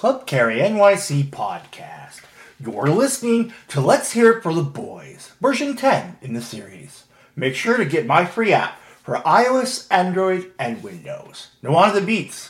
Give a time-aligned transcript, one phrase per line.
[0.00, 2.22] Club Carry NYC podcast.
[2.58, 7.04] You're listening to Let's Hear It for the Boys, version 10 in the series.
[7.36, 11.48] Make sure to get my free app for iOS, Android, and Windows.
[11.62, 12.48] Now on to the beats.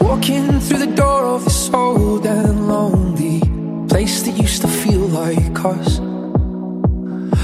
[0.00, 3.40] Walking through the door of this old and lonely
[3.86, 5.98] place that used to feel like us.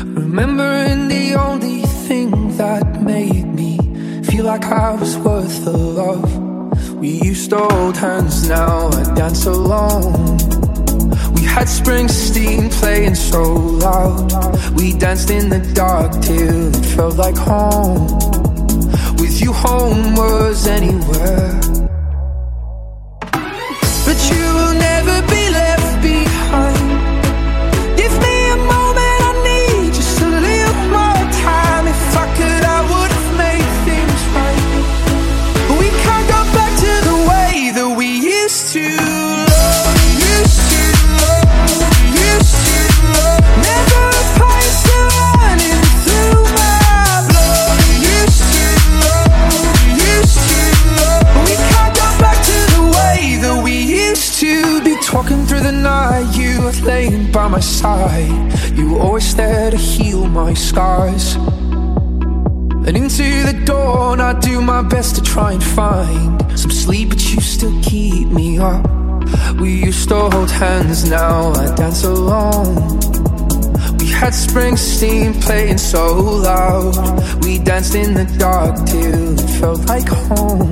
[0.06, 3.78] Remembering the only thing that made me
[4.24, 6.94] feel like I was worth the love.
[6.96, 10.36] We used to hold hands, now I dance alone.
[11.34, 14.20] We had Springsteen playing so loud.
[14.76, 18.04] We danced in the dark till it felt like home.
[19.20, 21.60] With you, home was anywhere.
[24.06, 25.23] But you will never
[55.02, 58.52] Talking through the night, you laying by my side.
[58.76, 61.36] You always there to heal my scars.
[62.86, 67.32] And into the dawn, I do my best to try and find some sleep, but
[67.32, 68.86] you still keep me up.
[69.60, 72.74] We used to hold hands, now I dance alone.
[73.98, 77.44] We had Springsteen playing so loud.
[77.44, 80.70] We danced in the dark till it felt like home.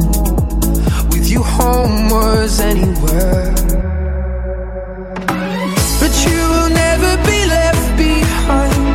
[1.10, 3.81] With you, home was anywhere.
[6.12, 8.91] But you will never be left behind.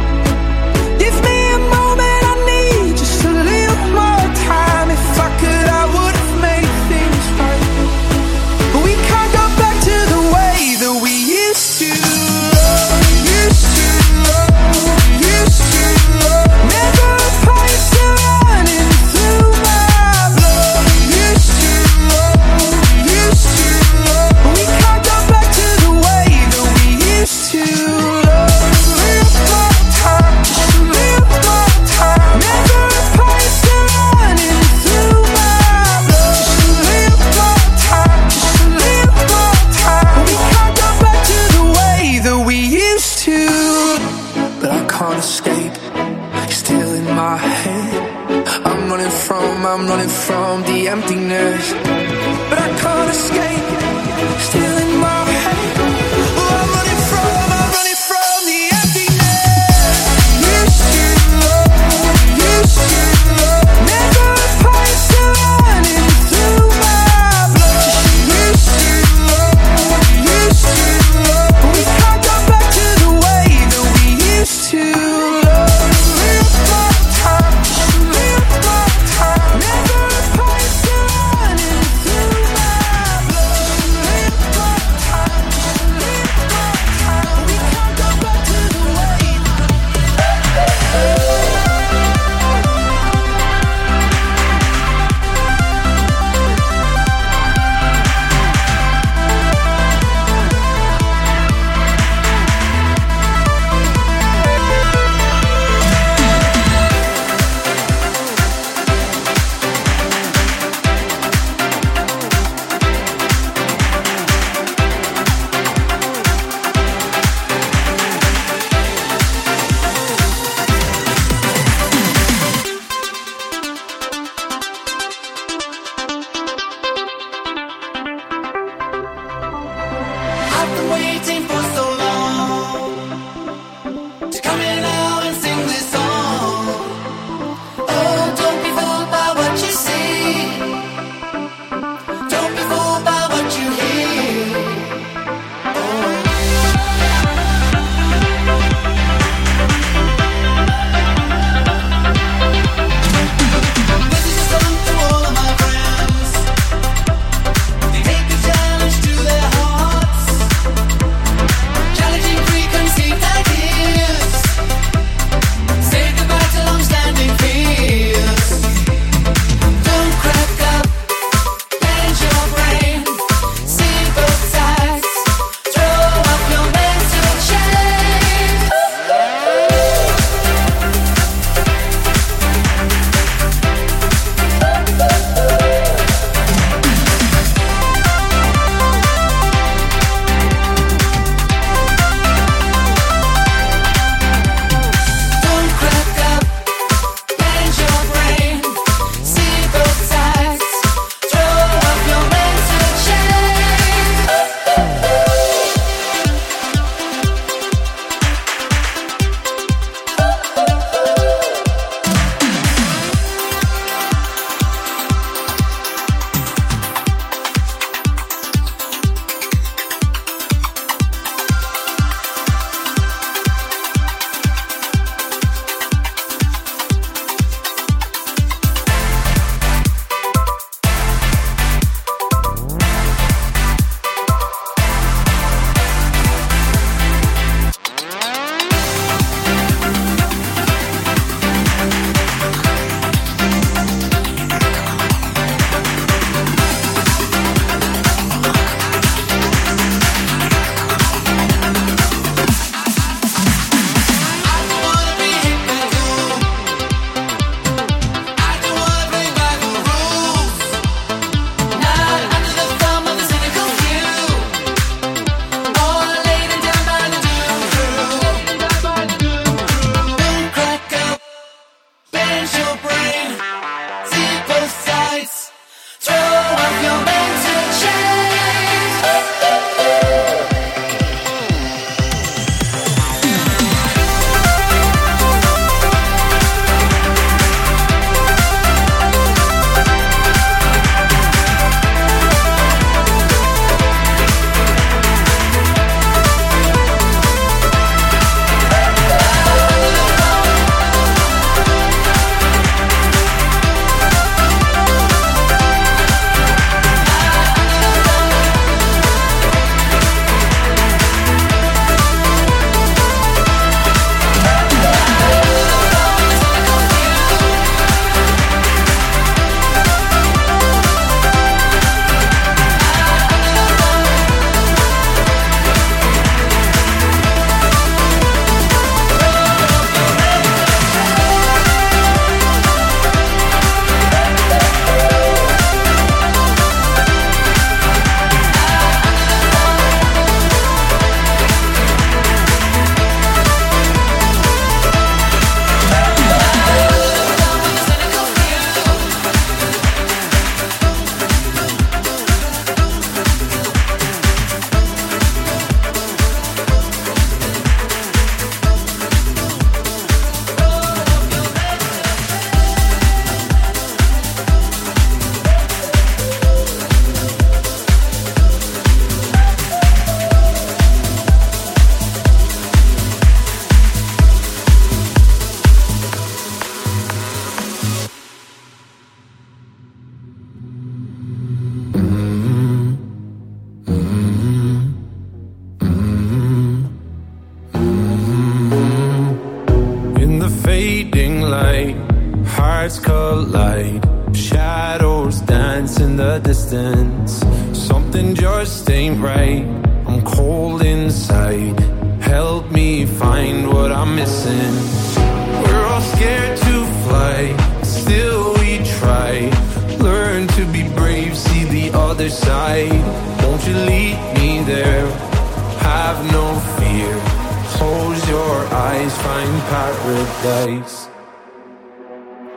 [418.48, 421.10] Your eyes, find paradise.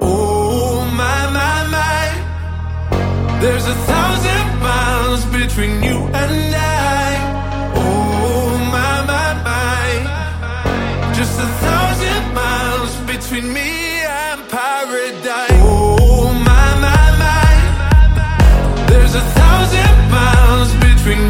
[0.00, 2.04] Oh my my my,
[3.40, 7.10] there's a thousand miles between you and I.
[7.74, 9.88] Oh my my my,
[11.18, 13.70] just a thousand miles between me
[14.26, 15.60] and paradise.
[15.62, 17.52] Oh my my my,
[18.90, 21.29] there's a thousand miles between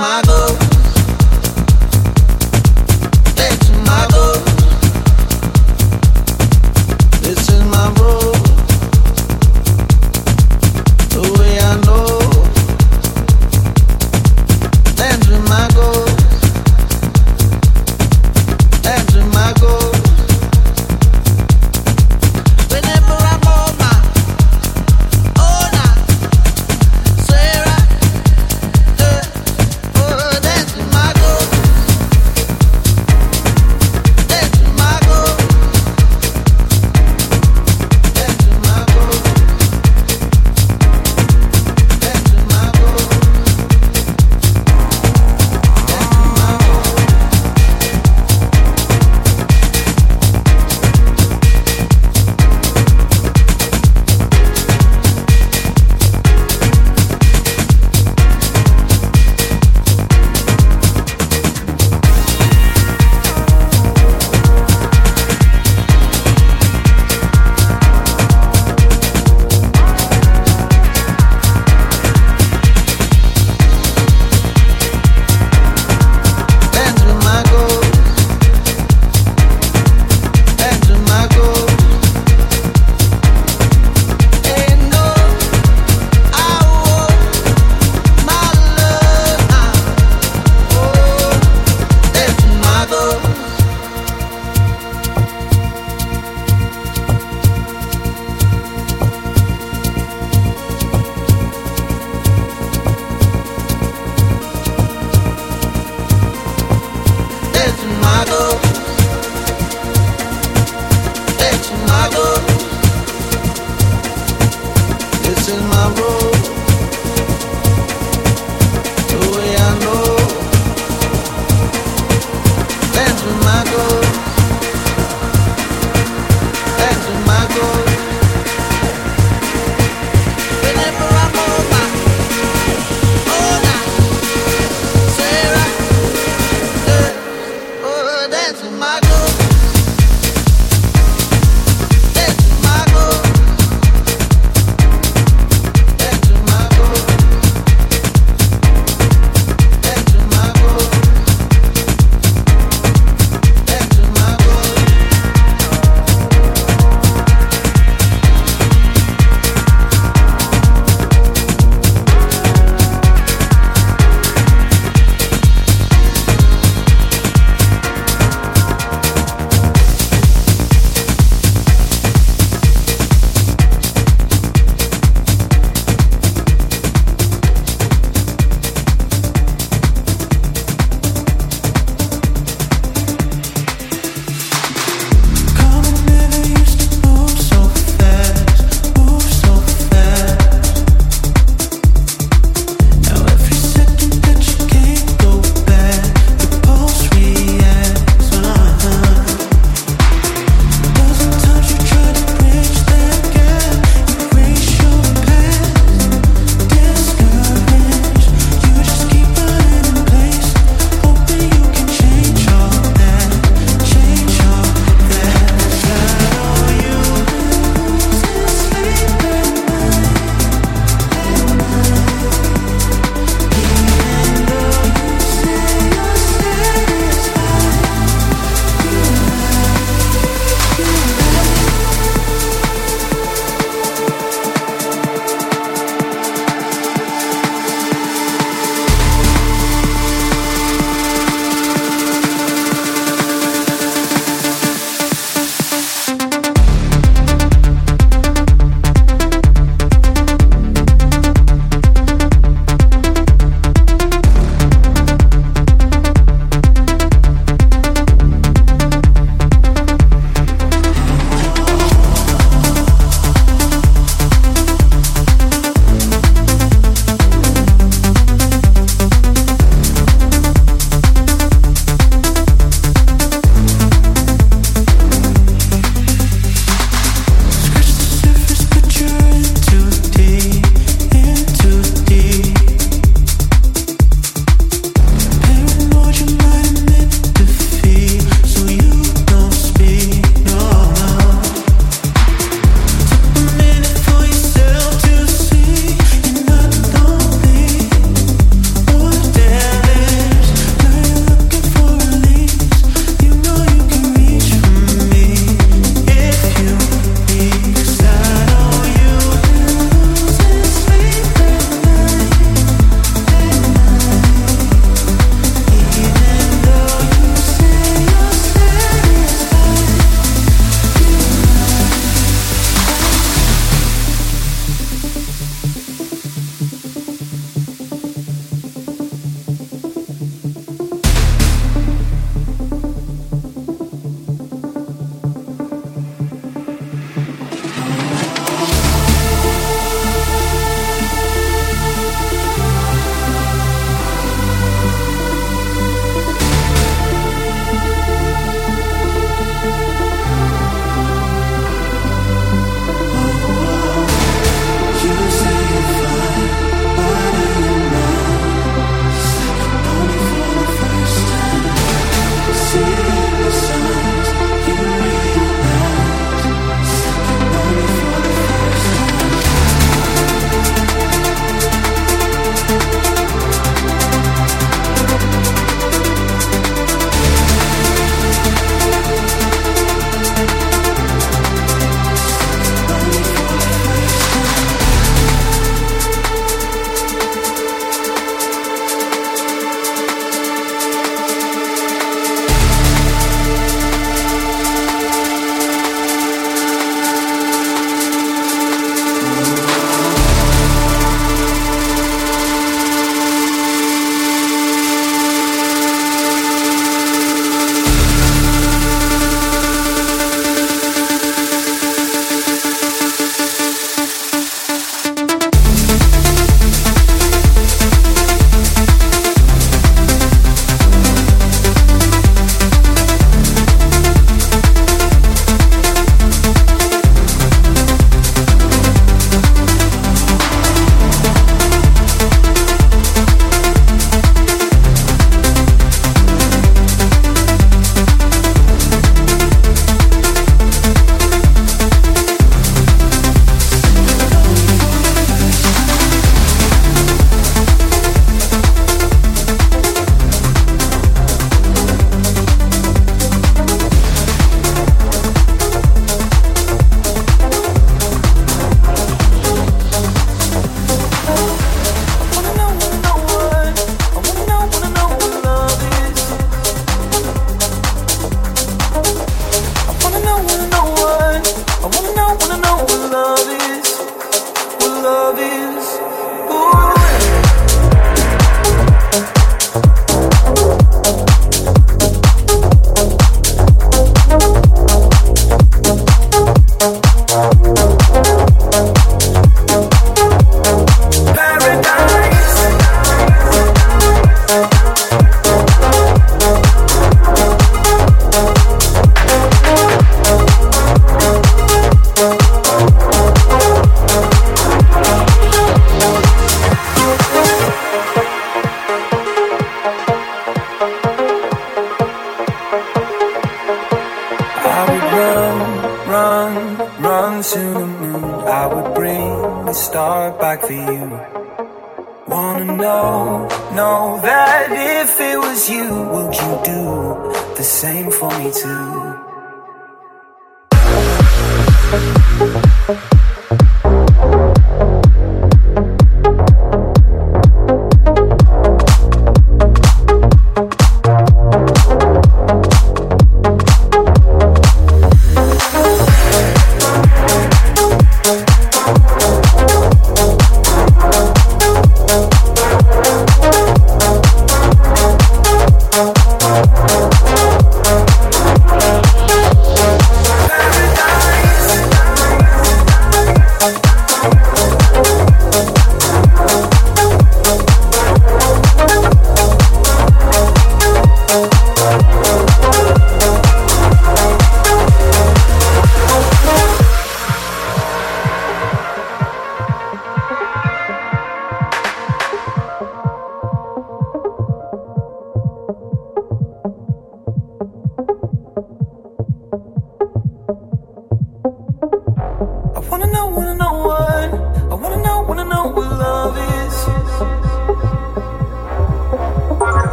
[0.00, 0.69] my goals.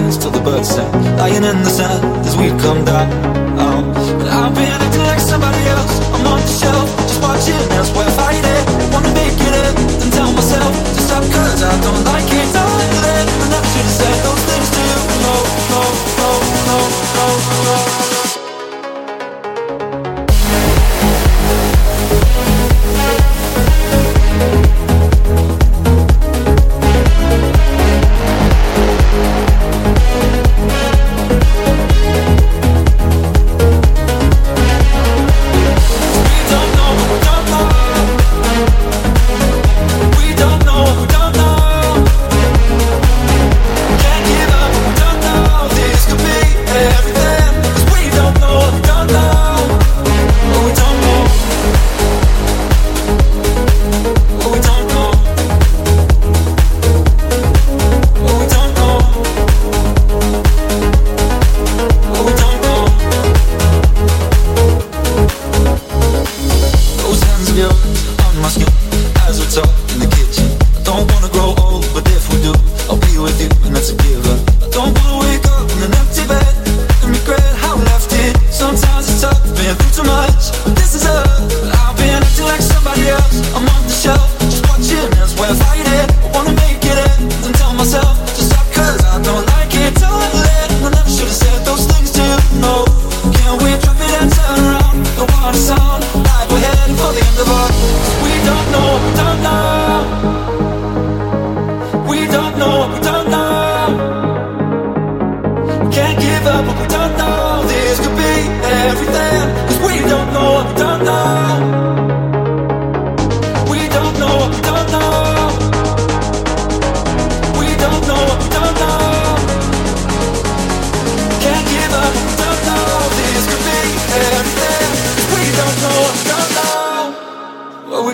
[0.00, 0.90] dance till the birds sing.
[1.18, 3.08] Lying in the sand as we come down.
[3.62, 3.80] Oh.
[4.18, 5.94] But I've been acting like somebody else.
[6.14, 8.64] I'm on the shelf, just watching as we're fighting.
[8.92, 12.47] Wanna make it in, then tell myself To stop cause I don't like it.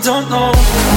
[0.04, 0.93] don't know.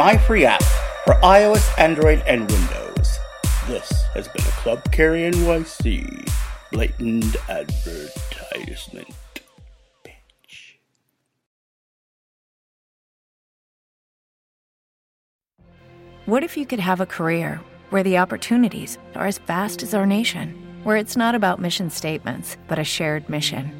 [0.00, 0.62] My free app
[1.04, 3.18] for iOS, Android, and Windows.
[3.68, 6.26] This has been a Club Carry NYC
[6.72, 9.14] blatant advertisement.
[16.24, 20.06] What if you could have a career where the opportunities are as vast as our
[20.06, 23.79] nation, where it's not about mission statements, but a shared mission?